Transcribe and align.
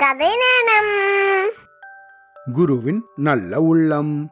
கதை 0.00 0.28
நேரம். 0.28 1.50
குருவின் 2.54 3.04
நல்ல 3.16 3.60
உள்ளம். 3.60 4.30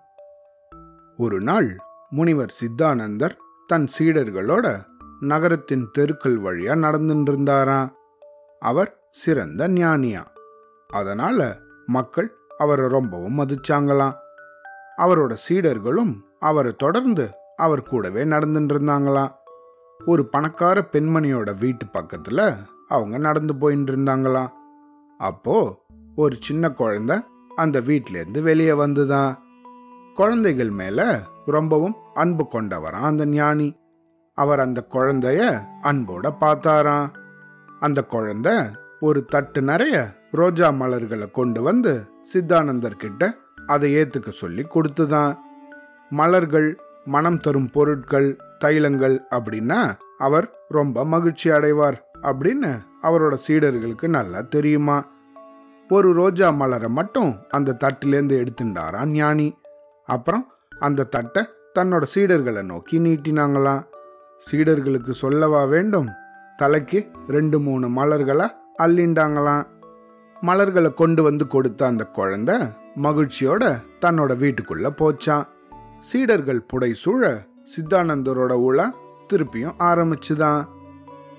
ஒரு 1.17 1.41
நாள் 1.41 1.77
முனிவர் 2.11 2.51
சித்தானந்தர் 2.51 3.37
தன் 3.67 3.87
சீடர்களோட 3.99 4.85
நகரத்தின் 5.21 5.89
தெருக்கள் 5.93 6.41
வழியா 6.41 6.65
நடந்துட்டு 6.65 7.23
இருந்தாராம் 7.23 7.95
அவர் 8.61 8.99
சிறந்த 9.11 9.69
ஞானியா. 9.69 10.25
அதனால 10.89 11.59
மக்கள் 11.87 12.37
அவரை 12.59 12.89
ரொம்பவும் 12.89 13.39
மதிச்சாங்களாம். 13.39 14.15
அவரோட 14.99 15.37
சீடர்களும் 15.49 16.15
அவரை 16.39 16.73
தொடர்ந்து 16.73 17.31
அவர் 17.57 17.83
கூடவே 17.83 18.25
நடந்துட்டு 18.25 18.73
இருந்தாங்களாம் 18.73 19.33
ஒரு 20.07 20.29
பணக்கார 20.29 20.89
பெண்மணியோட 20.93 21.59
வீட்டு 21.59 21.87
பக்கத்துல 21.87 22.57
அவங்க 22.89 23.19
நடந்து 23.19 23.55
போயின்னு 23.55 23.89
இருந்தாங்களாம் 23.89 24.57
அப்போ 25.19 25.77
ஒரு 26.17 26.37
சின்ன 26.41 26.71
குழந்தை 26.71 27.21
அந்த 27.57 27.81
வீட்டிலேருந்து 27.81 28.41
வெளியே 28.41 28.71
வந்துதான். 28.71 29.39
குழந்தைகள் 30.15 30.71
மேல 30.71 31.23
ரொம்பவும் 31.47 31.97
அன்பு 32.15 32.49
கொண்டவரான் 32.49 33.09
அந்த 33.11 33.27
ஞானி. 33.27 33.77
அவர் 34.35 34.61
அந்த 34.61 34.87
குழந்தைய 34.91 35.63
அன்போட 35.83 36.35
பார்த்தாராம். 36.41 37.11
அந்த 37.81 38.03
குழந்தை 38.03 38.55
ஒரு 39.01 39.25
தட்டு 39.25 39.63
நிறைய 39.63 40.15
ரோஜா 40.31 40.71
மலர்களை 40.71 41.31
கொண்டு 41.31 41.63
வந்து 41.63 42.09
சித்தானந்தர் 42.23 42.97
கிட்ட 42.97 43.35
அதை 43.67 43.95
ஏத்துக்க 43.97 44.29
சொல்லி 44.29 44.63
கொடுத்துதான். 44.63 45.37
மலர்கள் 46.11 46.79
மனம் 47.05 47.41
தரும் 47.41 47.71
பொருட்கள் 47.71 48.37
தைலங்கள் 48.65 49.19
அப்படின்னா 49.31 49.93
அவர் 50.19 50.59
ரொம்ப 50.69 51.05
மகிழ்ச்சி 51.05 51.51
அடைவார் 51.51 51.99
அப்படின்னு 52.23 52.87
அவரோட 53.03 53.39
சீடர்களுக்கு 53.49 54.09
நல்லா 54.09 54.41
தெரியுமா? 54.41 55.07
ஒரு 55.89 56.13
ரோஜா 56.13 56.51
மலரை 56.51 56.89
மட்டும் 56.89 57.37
அந்த 57.49 57.77
தட்டிலேருந்து 57.85 58.47
எடுத்துட்டாரான் 58.47 59.07
ஞானி? 59.07 59.59
அப்புறம் 60.07 60.53
அந்த 60.79 61.05
தட்டை 61.05 61.43
தன்னோட 61.75 62.03
சீடர்களை 62.15 62.63
நோக்கி 62.63 62.99
நீட்டினாங்களாம் 62.99 63.85
சீடர்களுக்கு 64.51 65.11
சொல்லவா 65.11 65.65
வேண்டும்? 65.65 66.09
தலைக்கு 66.57 67.11
ரெண்டு 67.29 67.61
மூணு 67.61 67.89
மலர்களை 67.89 68.47
அள்ளிண்டாங்களாம் 68.79 69.67
மலர்களை 70.41 70.95
கொண்டு 70.95 71.23
வந்து 71.23 71.47
கொடுத்த 71.47 71.87
அந்த 71.87 72.05
குழந்தை 72.05 72.57
மகிழ்ச்சியோட 72.97 73.83
தன்னோட 74.01 74.33
வீட்டுக்குள்ள 74.43 74.91
போச்சான் 74.91 75.47
சீடர்கள் 76.01 76.61
புடை 76.61 76.95
சூழ 76.95 77.43
சித்தானந்தரோட 77.77 78.53
உலா 78.53 78.95
திருப்பியும் 79.33 79.75
ஆரம்பிச்சுதான். 79.79 80.65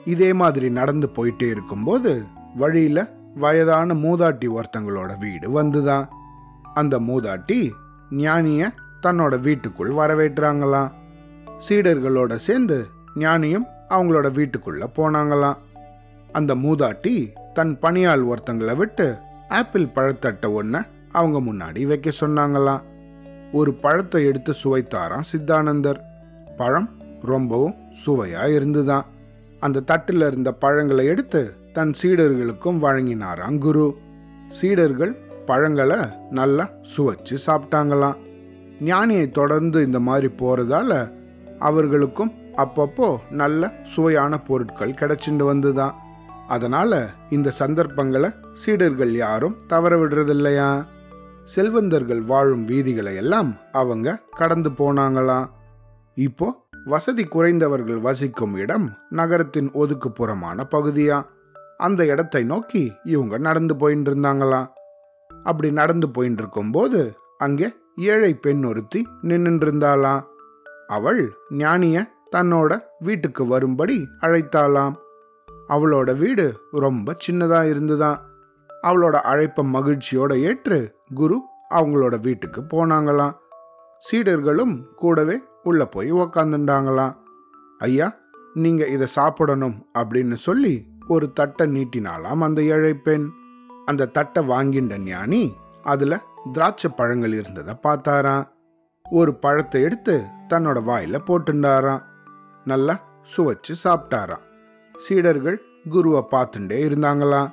இதே 0.06 0.34
மாதிரி 0.34 0.70
நடந்து 0.70 1.08
போயிட்டே 1.08 1.50
இருக்கும்போது 1.50 2.24
வழியில 2.56 3.12
வயதான 3.36 3.94
மூதாட்டி 3.94 4.48
ஒருத்தங்களோட 4.50 5.18
வீடு 5.18 5.64
வந்துதான். 5.64 6.08
அந்த 6.74 7.00
மூதாட்டி 7.00 7.72
ஞானிய 8.12 8.74
தன்னோட 9.04 9.40
வீட்டுக்குள் 9.40 9.90
வரவேற்றாங்களாம். 9.90 10.92
சீடர்களோட 11.70 12.36
சேர்ந்து 12.36 12.88
ஞானியும் 13.16 13.66
அவங்களோட 13.90 14.32
வீட்டுக்குள்ள 14.32 14.86
போனாங்களாம். 14.96 15.58
அந்த 16.32 16.56
மூதாட்டி 16.56 17.30
தன் 17.54 17.80
பணியாள் 17.80 18.26
ஒருத்தங்களை 18.26 18.76
விட்டு 18.76 19.18
ஆப்பிள் 19.50 19.84
பழத்தட்டை 19.84 20.54
ஒன்று 20.54 20.82
அவங்க 21.12 21.54
முன்னாடி 21.54 21.88
வைக்க 21.88 22.12
சொன்னாங்களாம். 22.20 22.82
ஒரு 23.52 23.74
பழத்தை 23.74 24.26
எடுத்து 24.26 24.54
சுவைத்தாராம் 24.64 25.22
சித்தானந்தர். 25.22 26.04
பழம் 26.58 27.02
ரொம்பவும் 27.22 27.76
சுவையா 28.06 28.54
இருந்துதான். 28.54 29.06
அந்த 29.60 29.80
தட்டில் 29.80 30.22
இருந்த 30.22 30.54
பழங்களை 30.54 31.06
எடுத்து 31.06 31.54
தன் 31.74 31.94
சீடர்களுக்கும் 32.02 32.80
வழங்கினாராம். 32.82 33.58
குரு 33.58 33.98
சீடர்கள் 34.48 35.14
பழங்களை 35.46 35.98
நல்லா 36.30 36.70
சுவைச்சு 36.98 37.38
சாப்பிட்டாங்களாம். 37.48 38.18
ஞானியை 38.80 39.30
தொடர்ந்து 39.30 39.86
இந்த 39.86 40.00
மாதிரி 40.00 40.30
போறதால 40.38 41.12
அவர்களுக்கும் 41.60 42.32
அப்பப்போ 42.58 43.18
நல்ல 43.30 43.72
சுவையான 43.84 44.40
பொருட்கள் 44.40 44.92
கிடைச்சிட்டு 44.92 45.46
வந்துதான். 45.54 45.92
அதனால 46.48 47.10
இந்த 47.30 47.50
சந்தர்ப்பங்களை 47.50 48.30
சீடர்கள் 48.54 49.12
யாரும் 49.12 49.58
தவற 49.68 49.96
விடுறதில்லையா? 49.98 50.86
செல்வந்தர்கள் 51.44 52.22
வாழும் 52.22 52.68
வீதிகளை 52.68 53.16
எல்லாம் 53.16 53.56
அவங்க 53.72 54.22
கடந்து 54.38 54.70
போனாங்களாம். 54.70 55.48
இப்போ 56.16 56.48
வசதி 56.86 57.24
குறைந்தவர்கள் 57.24 58.02
வசிக்கும் 58.02 58.56
இடம் 58.56 58.98
நகரத்தின் 59.10 59.72
ஒதுக்குப்புறமான 59.72 60.64
பகுதியா? 60.72 61.24
அந்த 61.78 62.06
இடத்தை 62.06 62.44
நோக்கி 62.44 62.94
இவங்க 63.04 63.38
நடந்து 63.38 63.76
போயிட்டு 63.76 64.16
இருந்தாங்களாம் 64.16 64.68
அப்படி 65.44 65.72
நடந்து 65.72 66.10
போயிட்டு 66.10 66.42
இருக்கும்போது 66.42 67.18
அங்கே 67.38 67.74
ஏழை 67.96 68.34
பெண் 68.34 68.64
ஒருத்தி 68.64 69.08
நின்னுட்டு 69.24 69.66
இருந்தாளாம் 69.66 70.24
அவள் 70.88 71.32
ஞானிய 71.50 72.12
தன்னோட 72.36 72.82
வீட்டுக்கு 73.00 73.48
வரும்படி 73.48 74.08
அழைத்தாளாம். 74.22 74.96
அவளோட 75.70 76.18
வீடு 76.18 76.60
ரொம்ப 76.72 77.16
சின்னதா 77.28 77.70
இருந்துதான் 77.70 78.22
அவளோட 78.84 79.16
அழைப்ப 79.16 79.64
மகிழ்ச்சியோட 79.64 80.40
ஏற்று 80.40 80.96
குரு 81.14 81.42
அவங்களோட 81.70 82.20
வீட்டுக்கு 82.20 82.62
போனாங்களாம் 82.62 83.36
சீடர்களும் 84.12 84.86
கூடவே 84.96 85.42
உள்ளே 85.64 85.86
போய் 85.86 86.14
உக்காந்துட்டாங்களாம் 86.14 87.16
ஐயா 87.78 88.14
நீங்கள் 88.54 88.90
இதை 88.90 89.08
சாப்பிடணும் 89.08 89.88
அப்படின்னு 89.98 90.34
சொல்லி 90.34 90.88
ஒரு 91.08 91.34
தட்டை 91.34 91.66
நீட்டினாலாம் 91.68 92.42
அந்த 92.42 92.64
ஏழை 92.64 92.94
பெண். 92.94 93.30
அந்த 93.86 94.06
தட்டை 94.06 94.48
வாங்கின்ற 94.48 94.98
ஞானி 94.98 95.54
அதில் 95.84 96.24
திராட்சை 96.54 96.92
பழங்கள் 96.96 97.34
இருந்ததை 97.34 97.76
பார்த்தாராம். 97.84 98.48
ஒரு 99.10 99.34
பழத்தை 99.34 99.82
எடுத்து 99.82 100.24
தன்னோட 100.50 100.80
வாயில 100.90 101.20
போட்டுண்டாராம். 101.28 102.04
நல்லா 102.66 102.96
சுவைச்சு 103.36 103.74
சாப்பிட்டாராம். 103.84 104.44
சீடர்கள் 104.96 105.62
குருவை 105.90 106.24
பார்த்துட்டே 106.32 106.80
இருந்தாங்களாம். 106.90 107.52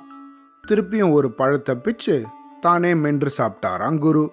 திருப்பியும் 0.67 1.11
ஒரு 1.11 1.31
பழத்தை 1.31 1.75
பிச்சு 1.75 2.25
தானே 2.61 2.93
மென்று 2.93 3.31
சாப்பிட்டாராம் 3.37 3.97
குரு. 3.97 4.31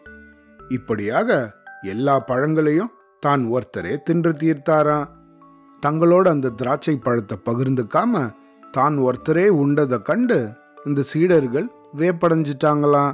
இப்படியாக 0.68 1.60
எல்லா 1.82 2.18
பழங்களையும் 2.18 2.92
தான் 3.24 3.42
ஒருத்தரே 3.46 4.02
தின்று 4.02 4.32
தீர்த்தாராம் 4.38 5.10
தங்களோட 5.82 6.26
அந்த 6.28 6.52
திராட்சை 6.56 6.94
பழத்தை 6.96 7.36
பகிர்ந்துக்காம 7.44 8.22
தான் 8.72 8.96
ஒருத்தரே 8.98 9.46
உண்டதை 9.62 9.98
கண்டு 10.02 10.38
இந்த 10.84 11.02
சீடர்கள் 11.02 11.68
வேப்படைஞ்சிட்டாங்களாம் 11.96 13.12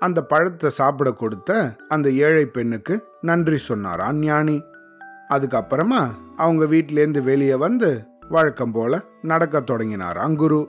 அந்த 0.00 0.20
பழத்தை 0.22 0.70
சாப்பிட 0.70 1.08
கொடுத்த 1.12 1.50
அந்த 1.88 2.08
ஏழை 2.20 2.44
பெண்ணுக்கு 2.46 2.94
நன்றி 3.20 3.58
சொன்னாராம் 3.58 4.18
ஞானி? 4.20 4.56
அதுக்கப்புறமா 5.28 6.00
அவங்க 6.36 6.64
வீட்டிலேருந்து 6.64 7.22
வெளியே 7.22 7.56
வந்து 7.56 7.88
வழக்கம் 8.28 8.72
போல 8.72 8.92
நடக்க 9.22 9.60
தொடங்கினாராம் 9.60 10.36
குரு? 10.36 10.60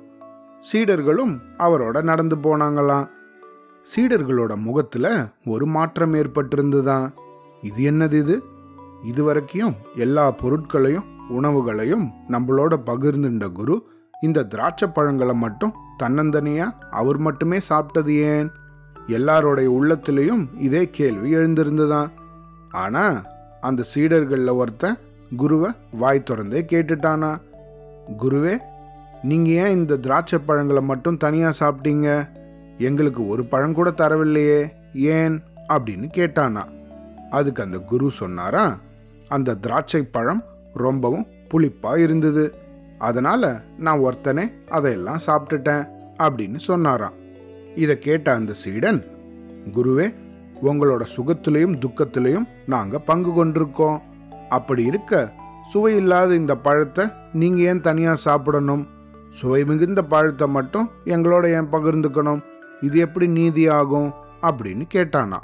சீடர்களும் 0.64 1.34
அவரோட 1.58 2.03
நடந்து 2.03 2.35
போனாங்களாம் 2.38 3.08
சீடர்களோட 3.88 4.56
முகத்துல 4.58 5.08
ஒரு 5.46 5.66
மாற்றம் 5.68 6.14
ஏற்பட்டிருந்துதான் 6.14 7.08
இது 7.62 7.81
என்னது 7.91 8.18
இது? 8.24 8.35
இதுவரைக்கும் 9.05 9.75
எல்லா 9.95 10.31
பொருட்களையும் 10.31 11.05
உணவுகளையும் 11.29 12.11
நம்மளோட 12.29 12.75
பகிர்ந்துட்ட 12.85 13.51
குரு 13.51 13.88
இந்த 14.21 14.43
திராட்சை 14.43 14.88
பழங்களை 14.88 15.35
மட்டும் 15.35 15.73
தன்னந்தனியா 16.03 16.71
அவர் 16.91 17.17
மட்டுமே 17.17 17.57
சாப்பிட்டது 17.69 18.09
ஏன்? 18.09 18.51
எல்லாரோடைய 19.07 19.67
உள்ளத்திலையும் 19.67 20.47
இதே 20.57 20.89
கேள்வி 20.89 21.35
எழுந்திருந்துதான். 21.35 22.09
ஆனா 22.71 23.21
அந்த 23.61 23.83
சீடர்களில் 23.95 24.55
ஒருத்தன் 24.55 24.97
குருவை 25.37 25.72
வாய் 25.91 26.23
திறந்தே 26.25 26.66
கேட்டுட்டானா? 26.69 27.37
குருவே 28.19 28.57
நீங்க 29.23 29.49
ஏன் 29.49 29.72
இந்த 29.72 29.95
திராட்சை 29.97 30.40
பழங்களை 30.40 30.81
மட்டும் 30.81 31.17
தனியா 31.17 31.51
சாப்பிட்டீங்க? 31.59 32.28
எங்களுக்கு 32.78 33.28
ஒரு 33.28 33.46
பழம் 33.46 33.73
கூட 33.73 33.90
தரவில்லையே 33.90 34.67
ஏன்? 34.93 35.43
அப்படின்னு 35.69 36.09
கேட்டானா. 36.16 36.63
அதுக்கு 37.31 37.63
அந்த 37.63 37.78
குரு 37.78 38.11
சொன்னாரா 38.11 38.78
அந்த 39.27 39.55
திராட்சை 39.55 40.03
பழம் 40.03 40.43
ரொம்பவும் 40.73 41.27
புளிப்பாக 41.53 41.97
இருந்தது. 41.97 42.55
அதனால் 42.97 43.61
நான் 43.77 43.99
ஒருத்தனே 43.99 44.51
அதையெல்லாம் 44.69 45.25
சாப்பிட்டுட்டேன் 45.27 45.87
அப்படின்னு 46.17 46.55
சொன்னாராம். 46.55 47.13
இதை 47.75 47.99
கேட்ட 47.99 48.33
அந்த 48.33 48.53
சீடன் 48.53 48.99
குருவே 49.72 50.13
உங்களோட 50.61 51.03
சுகத்திலையும் 51.16 51.79
துக்கத்திலையும் 51.83 52.47
நாங்கள் 52.66 53.05
பங்கு 53.05 53.31
கொண்டிருக்கோம். 53.31 54.01
அப்படி 54.49 54.83
இருக்க 54.83 55.33
சுவை 55.72 55.95
இல்லாத 55.95 56.35
இந்த 56.35 56.57
பழத்தை 56.57 57.05
நீங்கள் 57.33 57.63
ஏன் 57.63 57.81
தனியாக 57.81 58.16
சாப்பிடணும்? 58.16 58.87
சுவை 59.29 59.63
மிகுந்த 59.66 60.03
பழத்தை 60.03 60.47
மட்டும் 60.47 60.89
எங்களோட 61.05 61.45
ஏன் 61.53 61.72
பகிர்ந்துக்கணும்? 61.72 62.43
இது 62.81 62.97
எப்படி 62.99 63.27
நீதி 63.27 63.67
ஆகும் 63.67 64.13
அப்படின்னு 64.41 64.85
கேட்டானா 64.93 65.39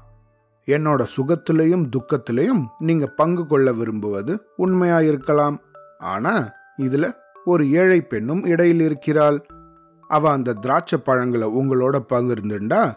என்னோட 0.67 1.05
சுகத்திலையும் 1.15 1.89
துக்கத்திலையும் 1.95 2.65
நீங்க 2.79 3.05
பங்கு 3.05 3.47
கொள்ள 3.47 3.71
விரும்புவது 3.71 4.47
உண்மையா 4.55 5.01
இருக்கலாம் 5.01 5.59
ஆனா 5.99 6.49
இதுல 6.77 7.15
ஒரு 7.45 7.71
ஏழை 7.71 8.01
பெண்ணும் 8.01 8.43
இடையில் 8.43 8.81
இருக்கிறாள். 8.81 9.45
அவ 10.07 10.31
அந்த 10.31 10.53
திராட்சை 10.53 10.99
பழங்களை 10.99 11.47
உங்களோட 11.47 11.99
பகிர்ந்துண்டா 12.09 12.91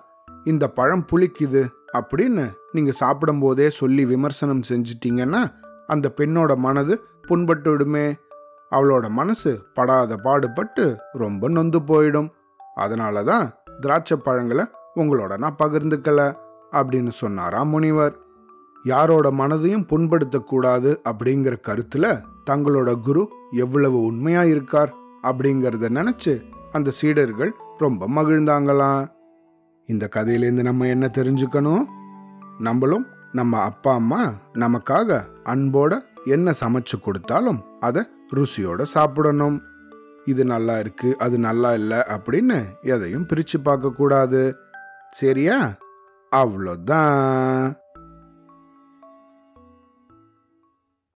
இந்த 0.45 0.69
பழம் 0.69 1.07
புளிக்குது 1.13 1.63
அப்படின்னு 1.93 2.51
நீங்க 2.73 2.93
சாப்பிடும் 2.93 3.41
போதே 3.41 3.71
சொல்லி 3.71 4.05
விமர்சனம் 4.05 4.63
செஞ்சிட்டீங்கன்னா 4.69 5.53
அந்த 5.87 6.13
பெண்ணோட 6.17 6.57
மனது 6.57 7.05
புண்பட்டு 7.29 7.71
விடுமே. 7.71 8.15
அவளோட 8.71 9.09
மனசு 9.09 9.67
படாத 9.75 10.17
பாடுபட்டு 10.17 10.97
ரொம்ப 11.13 11.49
நொந்து 11.49 11.81
போயிடும். 11.81 12.29
அதனால 12.75 13.23
தான் 13.23 13.51
திராட்சை 13.81 14.17
பழங்களை 14.17 14.65
உங்களோட 14.97 15.39
நான் 15.39 15.57
பகிர்ந்துக்கலை. 15.59 16.35
அப்படின்னு 16.75 17.13
சொன்னாராம் 17.13 17.69
முனிவர்? 17.69 18.15
யாரோட 18.85 19.31
மனதையும் 19.31 19.87
புண்படுத்தக்கூடாது 19.91 20.91
அப்படிங்கிற 21.11 21.55
கருத்துல 21.69 22.07
தங்களோட 22.51 23.01
குரு 23.01 23.23
எவ்வளவு 23.51 23.99
உண்மையா 24.03 24.45
இருக்கார் 24.45 24.93
அப்படிங்கிறத 25.23 25.89
நினைச்சு 25.99 26.35
அந்த 26.73 26.91
சீடர்கள் 26.91 27.53
ரொம்ப 27.79 28.09
மகிழ்ந்தாங்களாம் 28.09 29.05
இந்த 29.89 30.09
கதையிலேருந்து 30.15 30.63
நம்ம 30.63 30.87
என்ன 30.87 31.07
தெரிஞ்சுக்கணும்? 31.15 31.85
நம்மளும் 32.59 33.07
நம்ம 33.33 33.61
அப்பா 33.61 33.95
அம்மா 33.95 34.33
நமக்காக 34.55 35.25
அன்போட 35.45 35.93
என்ன 36.25 36.53
சமைச்சு 36.61 36.97
கொடுத்தாலும் 37.03 37.63
அதை 37.81 38.03
ருசியோட 38.35 38.83
சாப்பிடணும். 38.83 39.57
இது 40.25 40.45
நல்லா 40.45 40.79
இருக்கு 40.79 41.09
அது 41.19 41.39
நல்லா 41.39 41.75
இல்லை 41.75 41.99
அப்படின்னு 41.99 42.59
எதையும் 42.83 43.27
பிரிச்சு 43.27 43.59
பார்க்க 43.63 43.91
கூடாது 43.91 44.57
சரியா? 45.11 45.77
avladın. 46.35 47.84